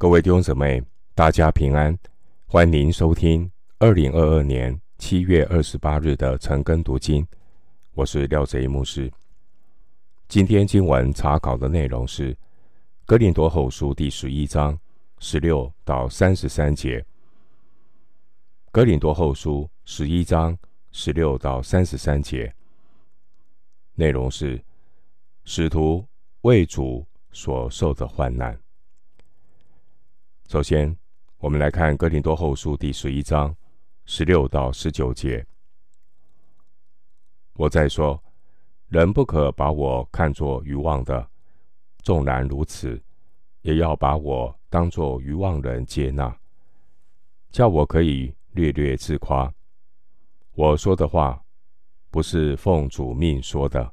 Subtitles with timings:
[0.00, 0.80] 各位弟兄姊妹，
[1.12, 1.98] 大家平安，
[2.46, 3.50] 欢迎收听
[3.80, 7.26] 二零二二年七月二十八日的晨更读经。
[7.94, 9.12] 我是廖贼一牧师。
[10.28, 12.32] 今天经文查考的内容是
[13.06, 14.78] 《哥林多后书》第十一章
[15.18, 17.00] 十六到三十三节。
[18.70, 20.56] 《哥林多后书》十一章
[20.92, 22.54] 十六到三十三节
[23.96, 24.62] 内容是
[25.44, 26.06] 使徒
[26.42, 28.56] 为主所受的患难。
[30.48, 30.96] 首先，
[31.36, 33.54] 我们来看《哥林多后书》第十一章
[34.06, 35.46] 十六到十九节。
[37.52, 38.18] 我在说，
[38.86, 41.28] 人不可把我看作愚妄的，
[41.98, 42.98] 纵然如此，
[43.60, 46.34] 也要把我当作愚妄人接纳，
[47.50, 49.52] 叫我可以略略自夸。
[50.54, 51.44] 我说的话，
[52.10, 53.92] 不是奉主命说的，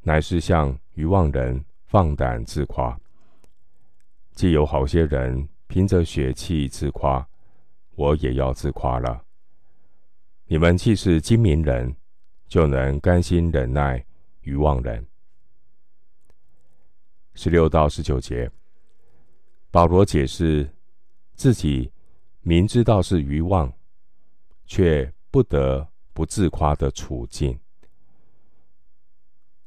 [0.00, 2.98] 乃是向愚妄人放胆自夸。
[4.32, 7.28] 既有好些人凭着血气自夸，
[7.96, 9.24] 我也要自夸了。
[10.46, 11.94] 你们既是精明人，
[12.48, 14.04] 就能甘心忍耐
[14.40, 15.06] 愚妄人。
[17.34, 18.50] 十六到十九节，
[19.70, 20.68] 保罗解释
[21.34, 21.92] 自己
[22.40, 23.72] 明知道是愚妄，
[24.64, 27.60] 却不得不自夸的处境。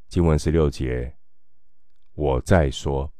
[0.09, 1.15] 经文十六节，
[2.15, 3.12] 我再说。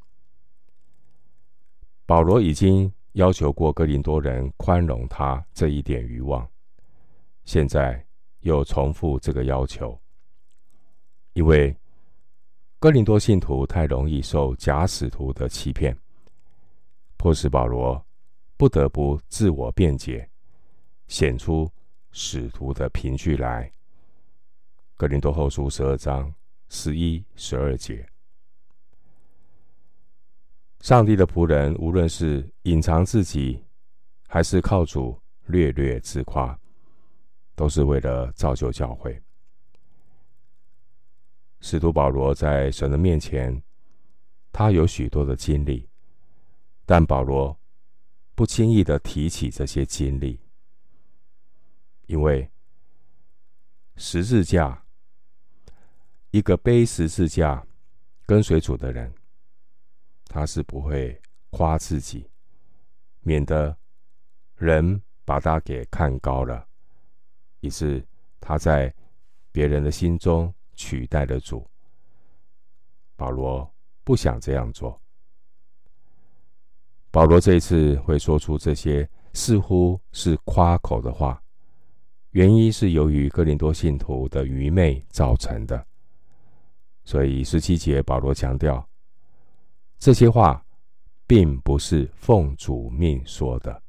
[2.06, 6.48] 保罗已经要求过哥林多人宽容他这一点欲望，
[7.46, 8.06] 现在
[8.42, 9.98] 又重复这个要求，
[11.34, 11.76] 因为
[12.80, 15.98] 哥林多信徒太容易受假使徒的欺骗，
[17.16, 18.06] 迫使保罗
[18.58, 20.30] 不得不自我辩解，
[21.08, 21.72] 显出
[22.12, 23.72] 使徒的凭据来。
[24.98, 26.34] 哥林多后书十二章
[26.68, 28.06] 十一、十二节。
[30.84, 33.64] 上帝的仆人，无论是隐藏自己，
[34.28, 36.60] 还是靠主略略自夸，
[37.56, 39.18] 都是为了造就教会。
[41.62, 43.64] 使徒保罗在神的面前，
[44.52, 45.88] 他有许多的经历，
[46.86, 47.58] 但保罗
[48.36, 50.38] 不轻易的提起这些经历，
[52.08, 52.52] 因为
[53.96, 54.84] 十字架，
[56.32, 57.66] 一个背十字架
[58.26, 59.10] 跟随主的人。
[60.34, 61.16] 他是不会
[61.52, 62.28] 夸自己，
[63.20, 63.78] 免得
[64.56, 66.68] 人把他给看高了，
[67.60, 68.04] 以致
[68.40, 68.92] 他在
[69.52, 71.64] 别人的心中取代了主。
[73.16, 73.72] 保罗
[74.04, 75.00] 不想这样做。
[77.12, 81.40] 保罗这一次会说出这些似乎是夸口的话，
[82.32, 85.86] 原因是由于哥林多信徒的愚昧造成的。
[87.06, 88.84] 所以十七节保罗强调。
[90.04, 90.62] 这些话
[91.26, 93.82] 并不是奉主命说的，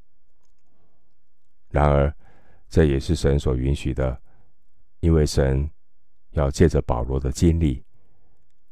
[1.70, 2.16] 然而
[2.68, 4.16] 这也是神所允许的，
[5.00, 5.68] 因为神
[6.30, 7.84] 要借着保罗的经历，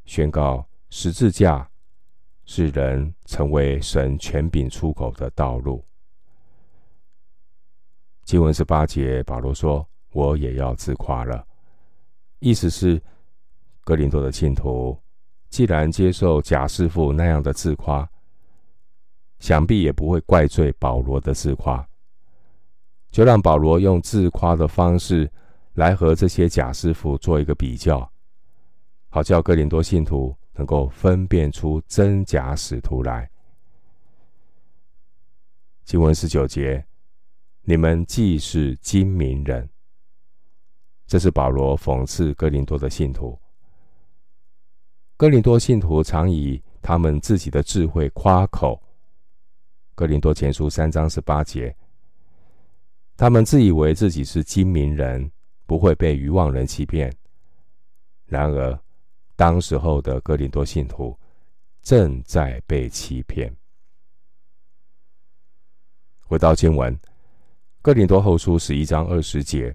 [0.04, 1.68] 宣告十字架
[2.44, 5.84] 是人成为神权柄出口的道路。
[8.22, 11.44] 经文十八节，保罗说：“我也要自夸了。”
[12.38, 13.02] 意思是
[13.80, 14.96] 哥林多的信徒。
[15.52, 18.08] 既然接受假师傅那样的自夸，
[19.38, 21.86] 想必也不会怪罪保罗的自夸，
[23.10, 25.30] 就让保罗用自夸的方式
[25.74, 28.10] 来和这些假师傅做一个比较，
[29.10, 33.28] 好叫哥林多信徒能够分辨出真假使徒来。
[35.84, 36.82] 经文十九节，
[37.60, 39.68] 你们既是精明人，
[41.06, 43.38] 这是保罗讽刺哥林多的信徒。
[45.22, 48.82] 哥林多信徒常以他们自己的智慧夸口。
[49.94, 51.72] 哥林多前书三章十八节，
[53.16, 55.30] 他们自以为自己是精明人，
[55.64, 57.08] 不会被愚妄人欺骗。
[58.26, 58.76] 然而，
[59.36, 61.16] 当时候的哥林多信徒
[61.82, 63.54] 正在被欺骗。
[66.26, 66.98] 回到经文，
[67.80, 69.72] 哥林多后书十一章二十节：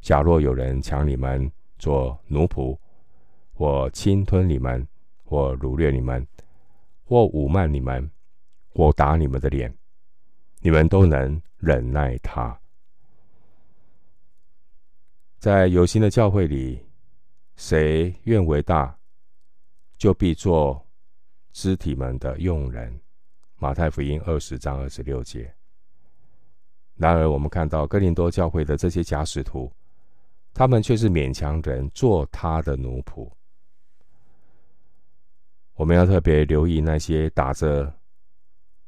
[0.00, 2.74] 假若有人抢你们做奴仆，
[3.56, 4.86] 或侵吞你们，
[5.24, 6.26] 或掳掠你们，
[7.06, 8.10] 或侮慢你们，
[8.68, 9.74] 或打你们的脸，
[10.60, 12.60] 你们都能忍耐他。
[15.38, 16.84] 在有形的教会里，
[17.56, 18.94] 谁愿为大，
[19.96, 20.86] 就必做
[21.52, 23.00] 肢体们的用人。
[23.56, 25.50] 马太福音二十章二十六节。
[26.96, 29.72] 然而，我们看到哥林多教会的这些假使徒，
[30.52, 33.30] 他们却是勉强人做他的奴仆。
[35.76, 37.94] 我们要特别留意那些打着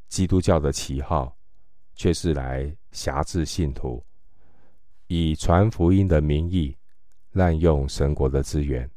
[0.08, 1.36] 基督教的旗号，
[1.94, 4.02] 却是来挟制信徒，
[5.06, 6.74] 以传福音的名义
[7.32, 8.90] 滥用神国的资源。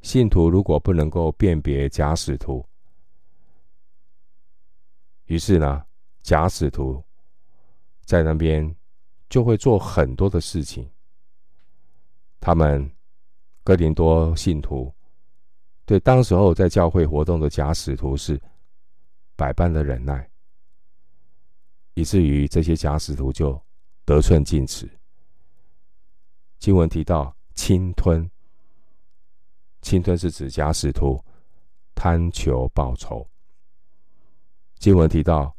[0.00, 2.66] 信徒如果不能够辨别假使徒，
[5.26, 5.84] 于是呢，
[6.22, 7.04] 假使徒
[8.06, 8.74] 在那边
[9.28, 10.88] 就会做很多的事情。
[12.40, 12.90] 他们
[13.62, 14.93] 哥林多信徒
[15.86, 18.40] 对当时候在教会活动的假使徒是
[19.36, 20.30] 百般的忍耐，
[21.94, 23.60] 以至于这些假使徒就
[24.04, 24.90] 得寸进尺。
[26.58, 28.30] 经文提到侵吞，
[29.82, 31.22] 侵吞是指假使徒
[31.94, 33.28] 贪求报酬。
[34.78, 35.54] 经文提到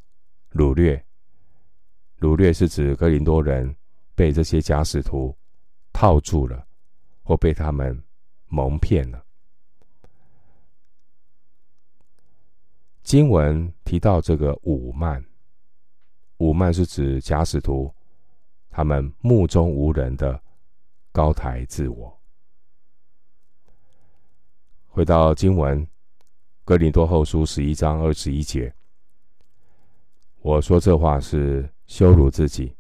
[0.51, 1.06] 掳掠，
[2.19, 3.75] 掳掠是指哥林多人
[4.16, 5.36] 被这些假使徒
[5.94, 6.66] 套住了，
[7.24, 8.04] 或被他们
[8.48, 9.25] 蒙骗了。
[13.06, 15.24] 经文提到这个五慢，
[16.38, 17.94] 五慢是指假使徒
[18.72, 20.42] 他们目中无人的
[21.12, 22.19] 高抬自我。
[24.88, 25.88] 回到经文，
[26.63, 28.74] 哥林多后书十一章二十一节。
[30.42, 32.75] 我说这话是羞辱自己，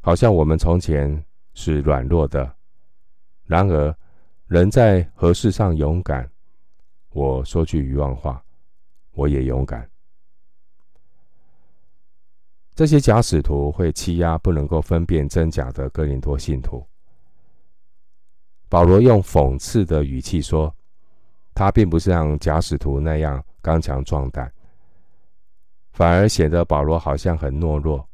[0.00, 1.24] 好像我们从前
[1.54, 2.54] 是软弱的。
[3.42, 3.92] 然而，
[4.46, 6.30] 人在何事上勇敢？
[7.10, 8.40] 我说句愚妄话，
[9.18, 9.90] 我也勇敢。
[12.76, 16.86] 这些假使徒会欺压不能够分辨真假的哥林多信徒。
[18.68, 20.72] 保罗用讽刺的语气说
[21.52, 24.52] ：“他并不是像假使徒那样刚强壮胆。”
[25.90, 28.08] 反而显得保罗好像很懦弱，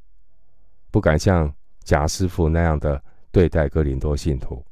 [0.91, 4.65] 不敢像假师傅那样的对待哥林多信徒。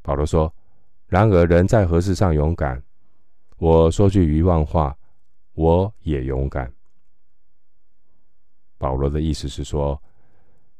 [0.00, 0.50] 保罗说
[1.08, 2.82] ：“然而人在何事上勇敢？
[3.58, 4.96] 我说句愚妄话，
[5.54, 6.72] 我也勇敢。”
[8.78, 10.00] 保罗的意思是说，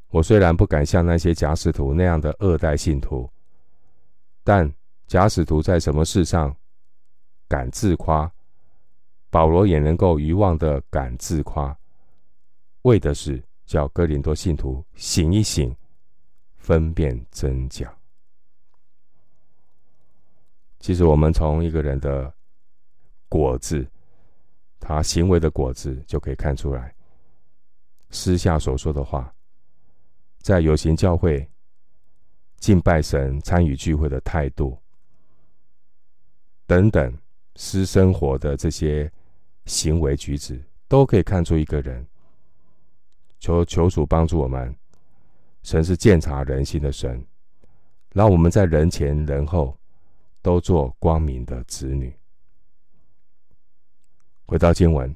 [0.08, 3.30] 我虽然不敢像那些假使徒那样的恶待信徒，
[4.44, 4.70] 但
[5.06, 6.54] 假使徒在什么事上
[7.48, 8.30] 敢自夸？
[9.30, 11.76] 保罗也能够愚妄的敢自夸，
[12.82, 15.74] 为的是叫哥林多信徒醒一醒，
[16.56, 17.92] 分辨真假。
[20.78, 22.32] 其实，我们从一个人的
[23.28, 23.86] 果子，
[24.78, 26.94] 他行为的果子，就可以看出来，
[28.10, 29.34] 私下所说的话，
[30.40, 31.48] 在有形教会
[32.58, 34.78] 敬拜神、参与聚会的态度
[36.66, 37.16] 等等，
[37.56, 39.10] 私生活的这些。
[39.66, 42.06] 行为举止都可以看出一个人。
[43.40, 44.72] 求求主帮助我们，
[45.64, 47.26] 神是鉴察人心的神，
[48.12, 49.76] 让我们在人前人后
[50.40, 52.16] 都做光明的子女。
[54.46, 55.14] 回到经文，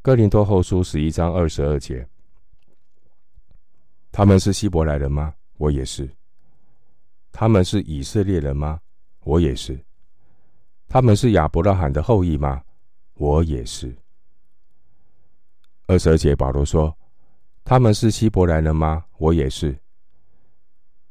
[0.00, 2.08] 哥林多后书十一章二十二节，
[4.10, 5.34] 他们是希伯来人吗？
[5.58, 6.08] 我也是。
[7.30, 8.80] 他们是以色列人吗？
[9.20, 9.78] 我也是。
[10.88, 12.62] 他们是亚伯拉罕的后裔吗？
[13.14, 13.94] 我也是。
[15.86, 16.96] 二十二节，保罗说
[17.62, 19.78] ：“他们是希伯来人吗？”我也是。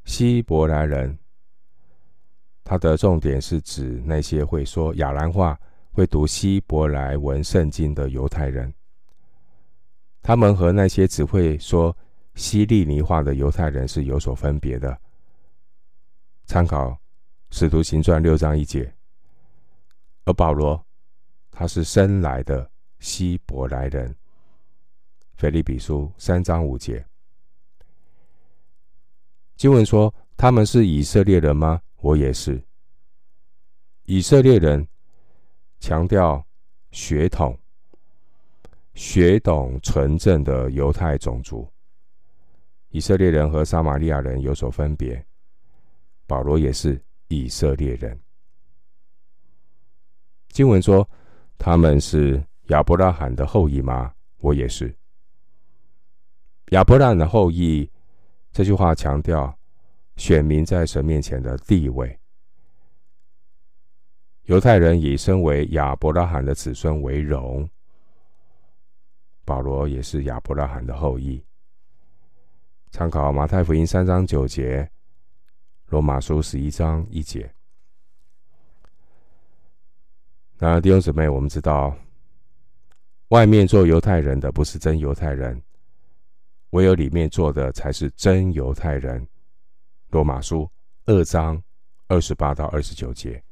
[0.04, 1.16] 希伯来人，
[2.64, 5.60] 他的重点是指那些会说亚兰话、
[5.98, 8.72] 会读希伯来文圣经的犹太人。
[10.22, 11.98] 他们和那些只会说
[12.36, 14.96] 希利尼话的犹太人是有所分别的。
[16.46, 16.90] 参考
[17.50, 18.94] 《使徒行传》六章一节，
[20.26, 20.80] 而保罗。
[21.50, 22.70] 他是生来的
[23.00, 24.16] 希伯来人。
[25.38, 27.04] 腓立比书三章五节，
[29.56, 32.62] 经文说：“他们是以色列人吗？”我也是。
[34.04, 34.88] 以色列人
[35.80, 36.46] 强调
[36.92, 37.58] 血统，
[38.94, 41.68] 血统纯正的犹太种族。
[42.90, 45.24] 以色列人和撒玛利亚人有所分别。
[46.26, 48.20] 保罗也是以色列人。
[50.50, 51.08] 经文说。
[51.60, 54.14] 他们是亚伯拉罕的后裔吗？
[54.42, 54.96] 我也是。
[56.70, 57.90] 亚伯拉罕的后裔
[58.52, 59.52] 这句话强调
[60.18, 62.16] 选民在神面前的地位。
[64.48, 67.70] 犹太人以身为亚伯拉罕的子孙为荣。
[69.44, 71.44] 保罗也是亚伯拉罕的后裔。
[72.92, 74.90] 参考马太福音三章九节，
[75.88, 77.54] 罗马书十一章一节。
[80.58, 81.94] 那弟兄姊妹，我们知道，
[83.28, 85.62] 外面做犹太人的不是真犹太人，
[86.70, 89.28] 唯有里面做的才是真犹太人。
[90.08, 90.72] 罗马书
[91.06, 91.62] 二章
[92.08, 93.44] 二十八到二十九节。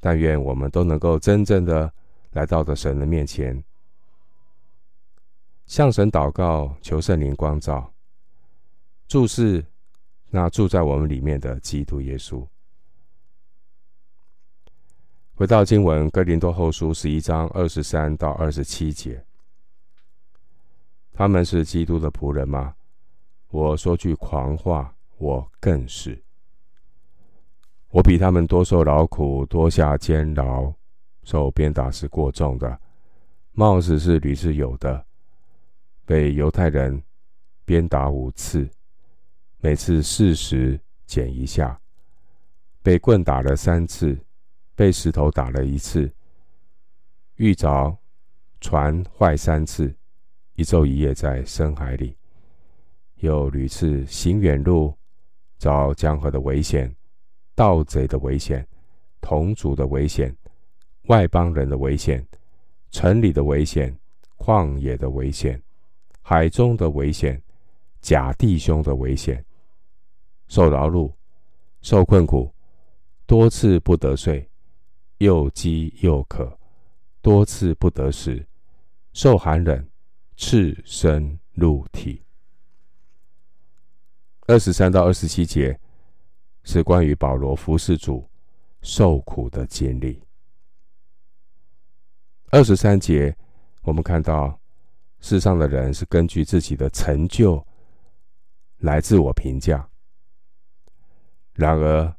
[0.00, 1.92] 但愿我们都能够真正的
[2.32, 3.62] 来到的神的面前，
[5.66, 7.92] 向神祷告，求圣灵光照，
[9.06, 9.64] 注视
[10.30, 12.46] 那住在我们里面的基督耶稣。
[15.34, 19.24] 回到经文，哥林多后书十一章二十三到二十七节，
[21.12, 22.74] 他们是基督的仆人吗？
[23.48, 26.22] 我说句狂话，我更是。
[27.90, 30.72] 我比他们多受劳苦，多下监牢。
[31.24, 32.80] 受鞭打是过重的，
[33.52, 35.04] 帽子是屡次有的。
[36.06, 37.02] 被犹太人
[37.64, 38.68] 鞭打五次，
[39.58, 41.78] 每次四十减一下。
[42.82, 44.18] 被棍打了三次，
[44.74, 46.10] 被石头打了一次。
[47.36, 47.96] 遇着
[48.60, 49.94] 船坏三次，
[50.54, 52.16] 一昼一夜在深海里。
[53.16, 54.94] 又屡次行远路，
[55.58, 56.94] 遭江河的危险、
[57.60, 58.66] 盗贼的危险、
[59.20, 60.34] 同族的危险。
[61.08, 62.26] 外邦人的危险，
[62.90, 63.94] 城里的危险，
[64.38, 65.62] 旷野的危险，
[66.22, 67.38] 海中的危险，
[68.00, 69.44] 假弟兄的危险，
[70.48, 71.12] 受劳碌，
[71.82, 72.50] 受困苦，
[73.26, 74.48] 多次不得睡，
[75.18, 76.58] 又饥又渴，
[77.20, 78.42] 多次不得食，
[79.12, 79.86] 受寒冷，
[80.34, 82.22] 赤身露体。
[84.46, 85.78] 二十三到二十七节
[86.70, 88.24] 是关于保罗服侍主
[88.80, 90.22] 受苦的经历。
[92.52, 93.36] 二十三节，
[93.82, 94.56] 我们看到
[95.18, 97.60] 世上的人是根据自己的成就
[98.78, 99.84] 来自我评价，
[101.54, 102.16] 然而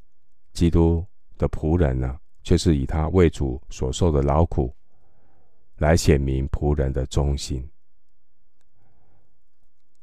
[0.52, 1.02] 基督
[1.38, 4.76] 的仆人呢，却是以他为主所受的劳苦
[5.78, 7.66] 来显明仆人的忠心。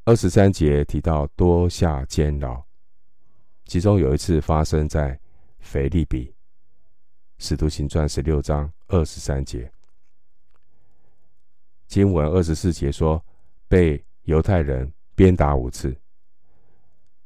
[0.05, 2.59] 二十三节提到多下监牢，
[3.69, 5.17] 其中有一次发生在
[5.59, 6.33] 腓立比，
[7.37, 9.71] 使徒行传十六章二十三节。
[11.85, 13.23] 经文二十四节说，
[13.67, 15.95] 被犹太人鞭打五次，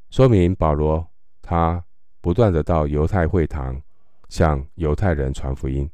[0.09, 1.07] 说明保罗
[1.41, 1.81] 他
[2.19, 3.81] 不断的到犹太会堂
[4.27, 5.89] 向犹太人传福音，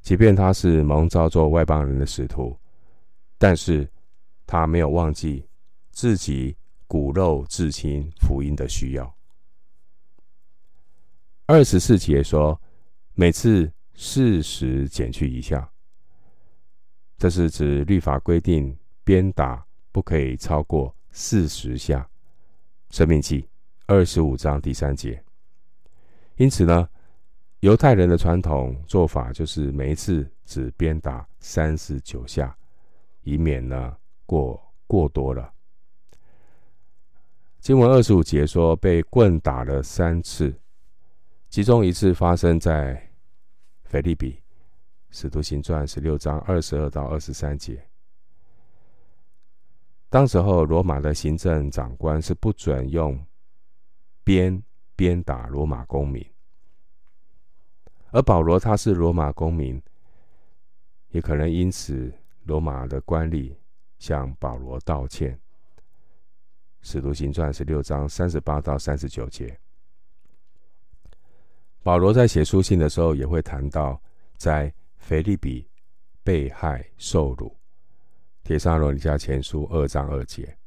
[0.00, 2.56] 即便他是蒙召做外邦人的使徒，
[3.36, 3.90] 但是
[4.46, 5.44] 他没有忘记
[5.90, 6.56] 自己
[6.86, 9.15] 骨肉至亲福音的需要。
[11.48, 12.60] 二十四节说，
[13.14, 15.70] 每次四十减去一下。
[17.16, 22.00] 这是指律法规定鞭打不可以超过四十下，
[22.96, 23.42] 《申命记》
[23.86, 25.22] 二十五章第三节。
[26.34, 26.88] 因此呢，
[27.60, 32.58] 犹太人的传统做法就是每一次只鞭打三十九下，
[33.22, 35.52] 以免呢过过多了。
[37.60, 40.52] 经文二十五节说被棍打了三次，
[41.56, 43.10] 其中一次发生在
[43.84, 44.42] 腓立比。
[45.08, 47.82] 使徒行传十六章二十二到二十三节，
[50.10, 53.18] 当时候罗马的行政长官是不准用
[54.22, 54.62] 鞭
[54.94, 56.22] 鞭打罗马公民，
[58.10, 59.82] 而保罗他是罗马公民，
[61.08, 63.56] 也可能因此罗马的官吏
[63.98, 65.40] 向保罗道歉。
[66.82, 69.58] 使徒行传十六章三十八到三十九节，
[71.86, 74.02] 保罗在写书信的时候也会谈到
[74.36, 74.74] 在。
[74.98, 75.64] 腓立比
[76.24, 77.56] 被害受辱，
[78.42, 80.58] 帖撒罗尼迦前书二章二节，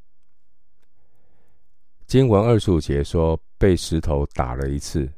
[2.08, 5.12] 经文二十五节说被石头打了一次，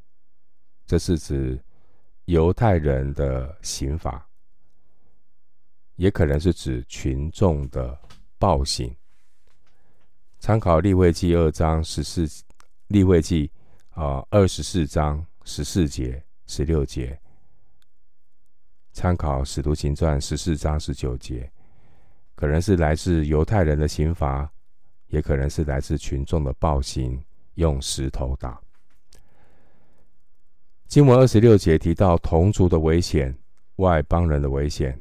[0.87, 1.63] 这是指
[2.25, 4.27] 犹太人的刑罚，
[5.97, 7.95] 也可能是指群众的
[8.39, 8.91] 暴行。
[10.39, 12.27] 参考利未记二章十四，
[12.87, 13.51] 利未记
[13.91, 17.19] 啊二十四章十四节、十六节。
[18.93, 21.49] 参考《使徒行传》十四章十九节，
[22.35, 24.51] 可能是来自犹太人的刑罚，
[25.07, 28.59] 也可能是来自群众的暴行，用石头打。
[30.87, 33.33] 经文二十六节提到同族的危险、
[33.77, 34.99] 外邦人的危险，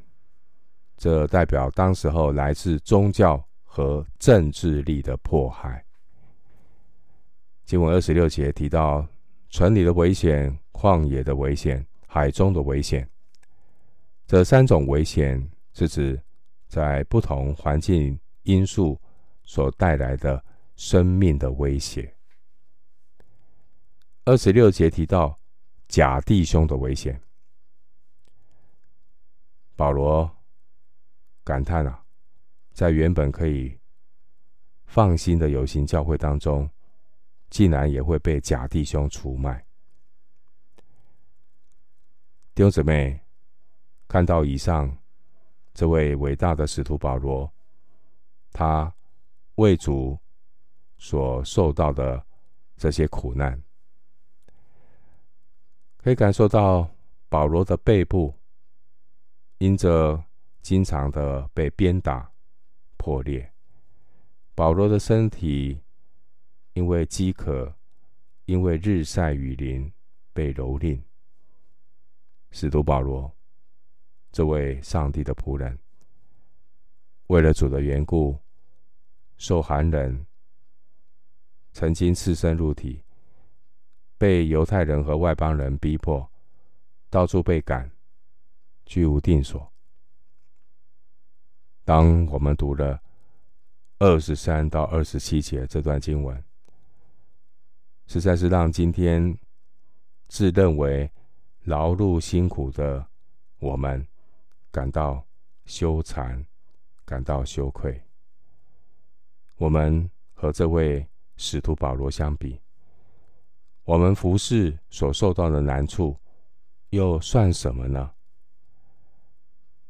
[0.97, 5.85] 这代表当时候来自宗教和政治力的迫害。
[7.65, 9.05] 经文二十六节提到
[9.51, 13.09] 城里的危险、旷野的危险、海中的危险。
[14.27, 16.21] 这三种危险是指
[16.69, 18.99] 在不同环境因素
[19.43, 20.43] 所带来的
[20.77, 22.15] 生命的威胁。
[24.25, 25.37] 二十六节提到
[25.89, 27.21] 假弟兄的危险，
[29.75, 30.31] 保罗
[31.43, 32.05] 感叹啊，
[32.73, 33.77] 在原本可以
[34.87, 36.71] 放心的有形教会当中，
[37.51, 39.63] 竟然也会被假弟兄出卖。
[42.55, 43.21] 弟兄姊妹。
[44.09, 44.99] 看到以上
[45.73, 47.49] 这位伟大的使徒保罗，
[48.51, 48.93] 他
[49.55, 50.19] 为主
[50.99, 52.21] 所受到的
[52.77, 53.63] 这些苦难，
[55.99, 56.91] 可以感受到
[57.29, 58.35] 保罗的背部
[59.59, 60.21] 因着
[60.61, 62.29] 经常的被鞭打
[62.97, 63.49] 破裂，
[64.57, 65.81] 保罗的身体
[66.73, 67.75] 因为饥渴，
[68.45, 69.93] 因为日晒雨淋
[70.33, 71.01] 被蹂躏。
[72.51, 73.33] 使徒保罗，
[74.33, 75.79] 这位上帝的仆人，
[77.29, 78.39] 为了主的缘故，
[79.37, 80.27] 受寒冷，
[81.73, 83.03] 曾经赤身露体，
[84.19, 86.29] 被犹太人和外邦人逼迫，
[87.09, 87.91] 到处被赶，
[88.85, 89.73] 居无定所。
[91.85, 93.01] 当我们读了
[93.99, 96.45] 二十三到二十七节这段经文，
[98.11, 99.39] 实在是让今天
[100.27, 101.09] 自认为
[101.63, 103.07] 劳碌辛苦的
[103.61, 104.05] 我们
[104.73, 105.25] 感到
[105.65, 106.45] 羞惭，
[107.05, 108.03] 感到羞愧。
[109.59, 112.61] 我们和这位使徒保罗相比，
[113.85, 116.19] 我们服侍所受到的难处
[116.89, 118.11] 又算什么呢？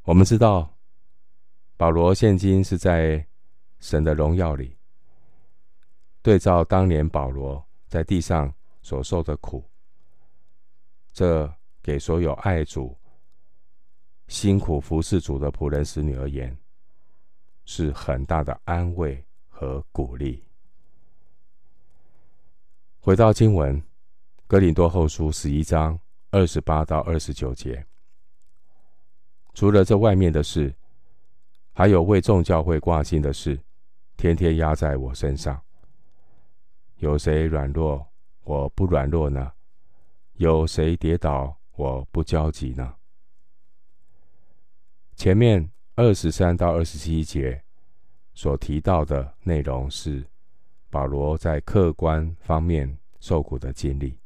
[0.02, 0.76] 我们知道，
[1.78, 3.26] 保罗现今是在
[3.78, 4.76] 神的荣耀里，
[6.20, 9.62] 对照当年保罗在地上所受的苦，
[11.12, 11.52] 这。
[11.82, 12.94] 给所有爱主、
[14.28, 16.54] 辛苦服侍主的仆人、使女而言，
[17.64, 20.44] 是很大的安慰和鼓励。
[22.98, 23.80] 回到经文，
[24.46, 25.98] 《哥林多后书》十一章
[26.30, 27.82] 二十八到二十九节，
[29.54, 30.72] 除了这外面的事，
[31.72, 33.58] 还有为众教会挂心的事，
[34.18, 35.58] 天天压在我身上。
[37.00, 38.06] 有谁软弱，
[38.44, 39.50] 我不软弱呢？
[40.34, 42.94] 有谁跌倒，我不焦急呢。
[45.16, 47.62] 前面二十三到二十七节
[48.34, 50.26] 所提到的内容是
[50.90, 54.18] 保罗在客观方面受苦的经历；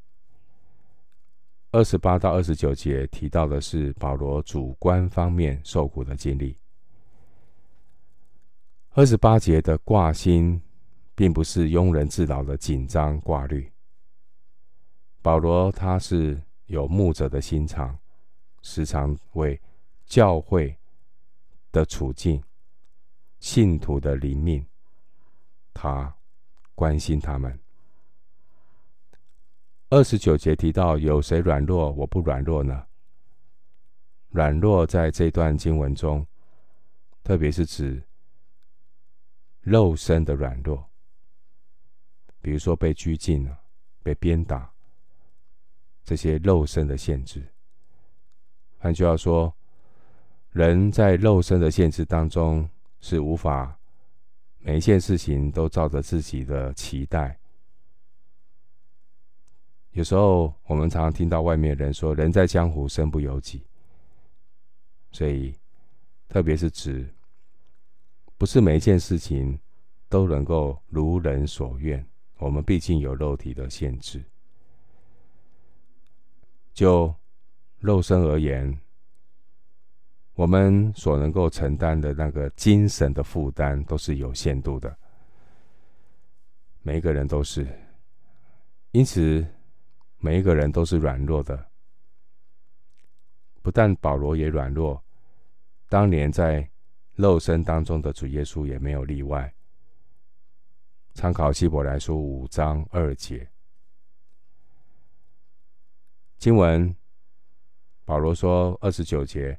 [1.70, 6.59] 二十八到二十九节提到的是保罗主观方面受苦的经历。
[8.90, 10.61] 二十八节的挂心，
[11.14, 13.70] 并不是庸人自扰的紧张挂虑。
[15.22, 16.42] 保罗他是。
[16.66, 17.96] 有牧者的心肠，
[18.62, 19.61] 时常为
[20.07, 20.74] 教会
[21.70, 22.42] 的处境、
[23.38, 24.66] 信徒的灵命，
[25.74, 26.16] 他
[26.74, 27.61] 关心他们。
[29.90, 32.87] 二十九节提到：“有谁软弱，我不软弱呢？”
[34.33, 36.27] 软弱在这段经文中，
[37.22, 38.03] 特别是指
[39.61, 40.90] 肉身的软弱，
[42.44, 43.59] 比如说被拘禁了、
[44.02, 44.70] 被鞭打。
[46.04, 47.42] 这些肉身的限制，
[48.76, 49.50] 换句话说，
[50.50, 52.68] 人在肉身的限制当中
[53.00, 53.74] 是无法
[54.59, 57.38] 每一件事情都照着自己的期待。
[59.92, 63.64] 有时候我们常常听到外面人说：“人在江湖，身不由己。”
[65.12, 65.54] 所以，
[66.28, 67.09] 特别是指
[68.37, 69.59] 不是每一件事情
[70.11, 72.07] 都能够如人所愿。
[72.38, 74.23] 我们毕竟有肉体的限制。
[76.73, 77.14] 就
[77.79, 78.77] 肉身而言，
[80.35, 84.97] 我们所能够承担的那个精神的负担都是有限度的。
[86.83, 87.64] 每一个人都是，
[88.90, 89.47] 因此
[90.18, 91.66] 每一个人都是软弱的。
[93.62, 95.01] 不但保罗也软弱，
[95.88, 96.68] 当年在
[97.14, 99.54] 肉身当中的主耶稣也没有例外。
[101.14, 103.48] 参考希伯来书五章二节。
[106.38, 106.94] 经文，
[108.05, 109.59] 保罗说二十九节：“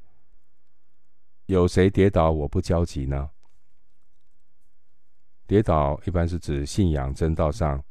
[1.47, 3.31] 有谁跌倒，我不焦急呢？”
[5.47, 7.81] 跌倒一般是指信仰真道上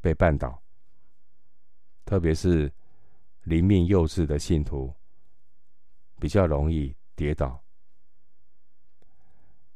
[0.00, 0.62] 被绊倒，
[2.06, 2.72] 特别是
[3.42, 4.94] 灵命幼稚的信徒
[6.18, 7.62] 比较容易跌倒。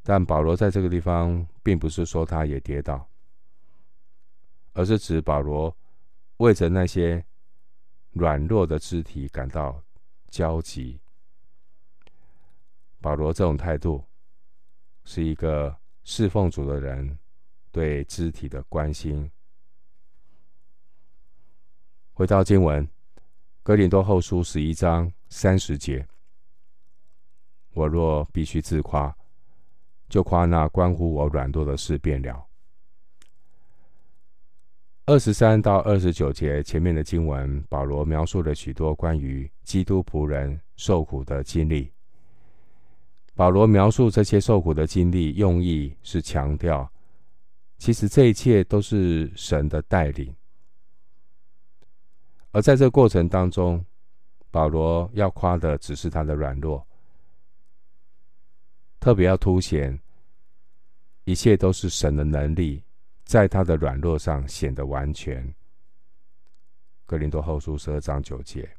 [0.03, 3.09] 但保罗在这个地方并不是说他也跌倒，
[4.73, 5.77] 而是指保罗
[6.39, 7.25] 为着那些。
[8.13, 9.81] 软弱的肢体感到
[10.31, 10.99] 焦急。
[13.01, 14.05] 保罗这种态度，
[15.05, 17.17] 是一个侍奉主的人
[17.71, 19.31] 对肢体的关心。
[22.13, 22.85] 回到经文，
[23.63, 26.05] 《哥林多后书》十一章三十节
[27.75, 29.17] ：“我若必须自夸，
[30.11, 32.45] 就夸那关乎我软弱的事便了。”
[35.07, 41.91] 二十三到二十九节前面的经文，保罗描述了许多关于基督仆人受苦的经历。
[43.35, 46.89] 保罗描述这些受苦的经历，用意是强调，
[47.79, 50.33] 其实这一切都是神的带领。
[52.53, 53.85] 而在这过程当中，
[54.51, 56.87] 保罗要夸的只是他的软弱，
[59.01, 59.99] 特别要凸显，
[61.25, 62.85] 一切都是神的能力，
[63.25, 65.53] 在他的软弱上显得完全。
[67.07, 68.71] 哥林多后书十二章九节，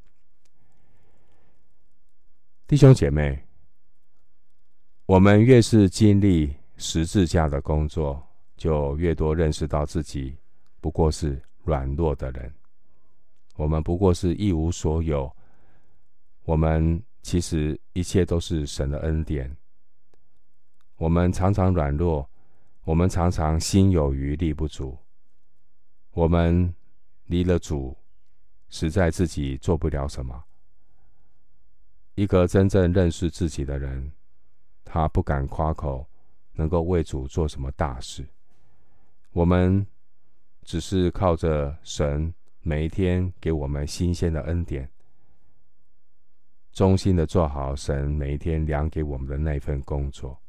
[2.67, 3.43] 弟兄姐妹，
[5.07, 10.37] 我们越是经历十字架的工作，就越多认识到自己
[10.79, 12.53] 不过是软弱的人。
[13.55, 15.29] 我们不过是一无所有。
[16.43, 19.55] 我们其实一切都是神的恩典。
[21.01, 22.29] 我们常常软弱，
[22.83, 24.95] 我们常常心有余力不足。
[26.11, 26.71] 我们
[27.25, 27.97] 离了主。
[28.69, 30.43] 实在自己做不了什么。
[32.15, 34.11] 一个真正认识自己的人，
[34.85, 36.07] 他不敢夸口
[36.53, 38.25] 能够为主做什么大事。
[39.31, 39.85] 我们
[40.63, 44.89] 只是靠着神每一天给我们新鲜的恩典，
[46.71, 50.40] 忠心的做好神每一天量给我们的那份工作。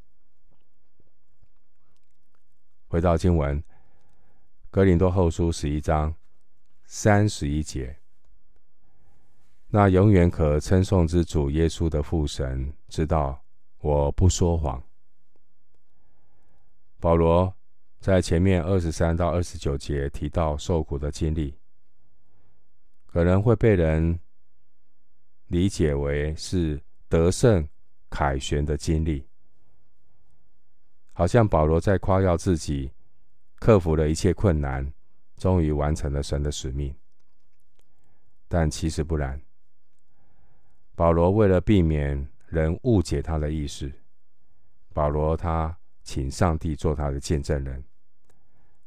[2.93, 3.59] 回到经文，
[4.69, 6.13] 《格林多后书》十一章
[6.85, 7.97] 三十一节。
[9.69, 13.43] 那永远可称颂之主耶稣的父神知道
[13.79, 14.79] 我不说谎。
[16.99, 17.51] 保罗
[17.99, 21.57] 在前面二十三到二十九节提到受苦的经历，
[23.07, 24.19] 可能会被人
[25.47, 26.79] 理解为是
[27.09, 27.67] 得胜
[28.11, 29.27] 凯旋的经历，
[31.13, 32.91] 好像保罗在夸耀自己
[33.55, 34.91] 克服了一切困难，
[35.37, 36.93] 终于完成了神的使命。
[38.47, 39.39] 但其实不然。
[40.95, 43.91] 保罗为了避免人误解他的意思，
[44.93, 47.83] 保罗他请上帝做他的见证人，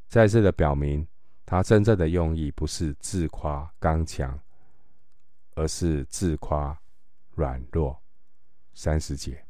[0.08, 1.06] 再次的表明
[1.44, 4.38] 他真正的用意不是自夸刚强，
[5.54, 6.76] 而是自夸
[7.34, 7.96] 软弱。
[8.74, 9.45] 三十节，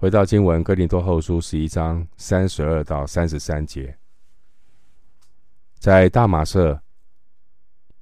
[0.00, 3.98] 回到经文，哥林多后书十一章三十二到三十三节，
[5.80, 6.80] 在大马色。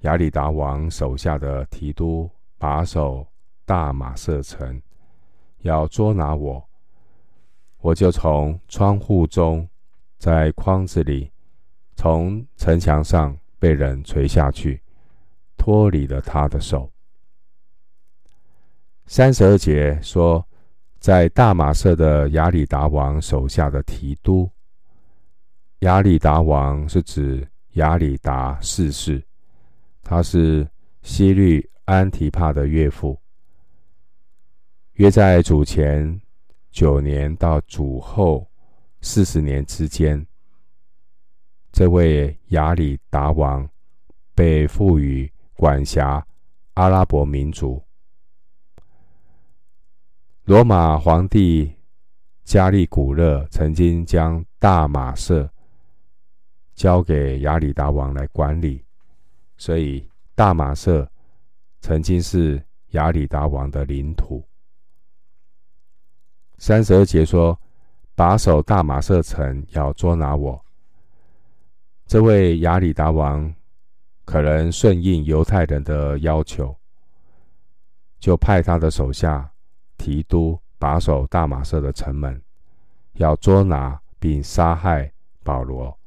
[0.01, 3.27] 亚里达王手下的提督把守
[3.65, 4.81] 大马色城，
[5.61, 6.63] 要捉拿我，
[7.79, 9.67] 我就从窗户中，
[10.19, 11.33] 在筐子里，
[11.95, 14.83] 从城墙上被人垂下去，
[15.57, 16.93] 脱离了他的手。
[19.07, 20.46] 三十二节说，
[21.07, 24.51] 在大马色的亚里达王手下的提督，
[25.79, 29.23] 亚里达王是指亚里达四世。
[30.03, 30.69] 他是
[31.03, 33.17] 希律安提帕的岳父，
[34.95, 36.21] 约在主前
[36.73, 38.45] 九年到主后
[39.01, 40.27] 四十年之间，
[41.71, 43.65] 这位亚里达王
[44.35, 46.27] 被赋予管辖
[46.75, 47.81] 阿拉伯民族。
[50.47, 51.75] 罗马皇帝
[52.45, 55.51] 加利古勒曾经将大马色
[56.73, 58.85] 交给亚里达王来管理。
[59.57, 61.11] 所以，大马色
[61.81, 64.41] 曾经是亚里达王的领土。
[66.59, 67.59] 三十二节说
[68.15, 70.65] ：“把守大马色城，要捉拿我。”
[72.07, 73.53] 这位亚里达王
[74.25, 76.73] 可能顺应犹太人的要求，
[78.21, 79.51] 就派他的手下
[79.97, 82.41] 提督把守大马色的城门，
[83.15, 85.99] 要捉拿并杀害保罗。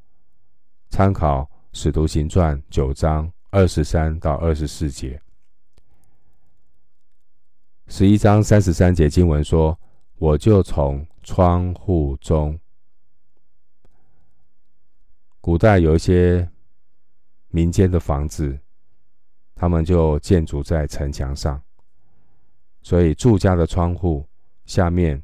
[0.88, 3.30] 参考《使徒行传》九章。
[3.52, 5.20] 二十三到二十四节，
[7.88, 9.76] 十一章三十三节经文说
[10.18, 12.56] ：“我就从窗户中。”
[15.42, 16.48] 古代有一些
[17.48, 18.56] 民间的房子，
[19.56, 21.60] 他们就建筑在城墙上，
[22.82, 24.26] 所以住家的窗户
[24.64, 25.22] 下面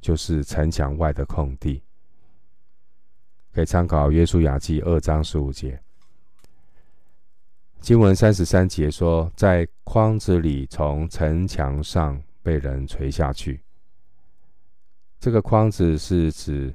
[0.00, 1.82] 就是城墙外的空地。
[3.52, 5.80] 可以参考《约书亚记》二章十五节。
[7.80, 13.62] 经文三十三节说，在筐子里从城墙上被人垂下去。
[15.18, 16.74] 这个筐子是指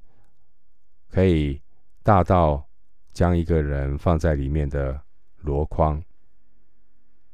[1.10, 1.62] 可以
[2.02, 2.66] 大到
[3.14, 5.00] 将一个人放在里面的
[5.44, 6.02] 箩筐。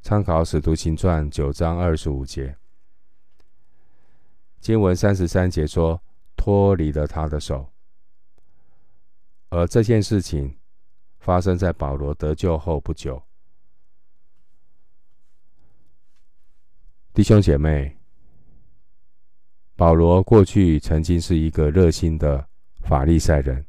[0.00, 2.56] 参考《使徒行传》九章二十五节。
[4.60, 6.02] 经文三十三节说，
[6.36, 7.70] 脱离了他的手。
[9.50, 10.58] 而这件事情
[11.18, 13.22] 发生在保罗得救后不久。
[17.12, 17.98] 弟兄姐妹，
[19.74, 22.48] 保罗过去曾经是一个热心的
[22.82, 23.66] 法利赛人，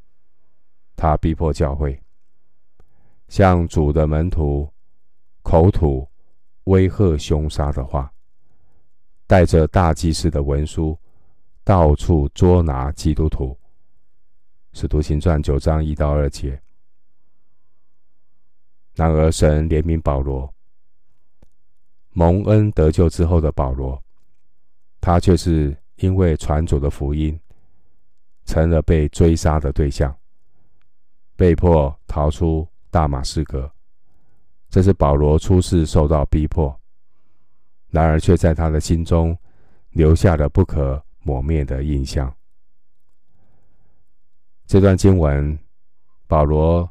[0.95, 2.01] 他逼迫教会，
[3.27, 4.71] 向主的门徒
[5.41, 6.07] 口吐
[6.69, 8.11] 威吓凶杀的话，
[9.25, 10.95] 带着大祭司的文书，
[11.63, 13.57] 到处捉拿基督徒。
[14.73, 16.61] 使徒行传九章一到二节。
[18.93, 20.53] 然而，神怜悯保罗，
[22.11, 23.99] 蒙恩得救之后的保罗，
[25.01, 27.39] 他却是因为传主的福音，
[28.45, 30.15] 成了被追杀的对象，
[31.35, 33.71] 被迫逃出大马士革。
[34.69, 36.79] 这是保罗初次受到逼迫，
[37.89, 39.37] 然而却在他的心中
[39.91, 42.33] 留下了不可磨灭的印象。
[44.65, 45.57] 这段经文，
[46.27, 46.89] 保罗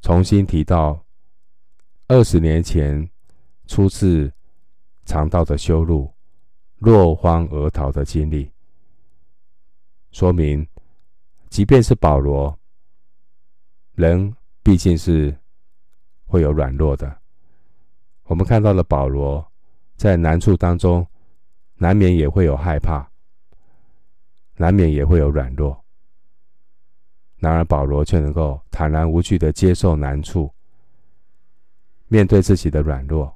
[0.00, 1.00] 重新提到。
[2.06, 3.08] 二十年前
[3.66, 4.30] 初次
[5.06, 6.12] 尝到的羞辱、
[6.76, 8.52] 落荒而逃的经历，
[10.12, 10.68] 说明，
[11.48, 12.56] 即便是保罗，
[13.94, 15.34] 人毕竟是
[16.34, 17.16] 会有软弱的。
[18.24, 19.46] 我们看到了保罗
[19.94, 21.06] 在难处当中，
[21.76, 23.08] 难免也会有害怕，
[24.56, 25.80] 难免也会有软弱。
[27.36, 30.52] 然而保罗却能够坦然无惧的接受难处。
[32.08, 33.32] 面对自己的软弱，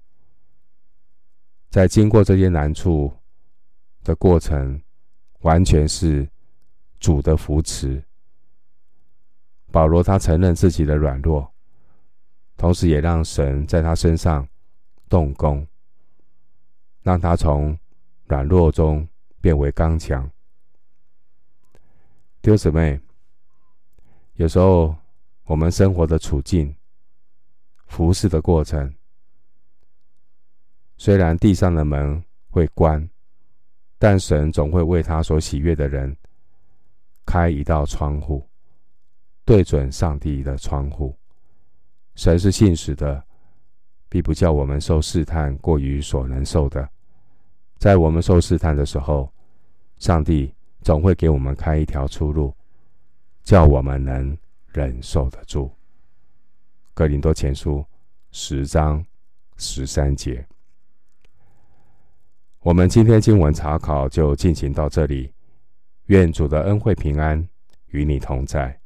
[1.70, 3.12] 在经过这些难处
[4.02, 4.82] 的过程，
[5.42, 6.28] 完全是
[6.98, 8.02] 主的扶持。
[9.70, 11.48] 保罗他承认自己的软弱，
[12.58, 14.46] 同时也让神在他身上
[15.08, 15.66] 动工，
[17.02, 17.78] 让他从
[18.26, 19.08] 软弱中
[19.40, 20.30] 变为刚强。
[22.42, 23.00] 弟兄姊妹，
[24.34, 24.94] 有时候
[25.44, 26.74] 我们生活的处境。
[27.86, 28.94] 服侍的过程，
[30.98, 33.08] 虽然地上的门会关，
[33.98, 36.14] 但神总会为他所喜悦的人
[37.24, 38.46] 开一道窗户，
[39.46, 41.16] 对准上帝的窗户。
[42.18, 43.22] 神是信实的，
[44.08, 46.86] 必不叫我们受试探过于所能受的。
[47.78, 49.32] 在我们受试探的时候，
[49.98, 50.52] 上帝
[50.82, 52.52] 总会给我们开一条出路，
[53.44, 55.70] 叫我们能忍受得住。
[56.92, 57.86] 格林多前书
[58.32, 59.06] 十章
[59.56, 60.44] 十三节，
[62.58, 65.32] 我们今天经文查考就进行到这里。
[66.06, 67.48] 愿主的恩惠平安
[67.90, 68.77] 与你同在。